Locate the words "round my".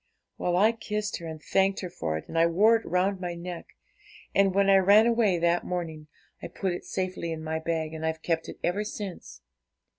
2.87-3.35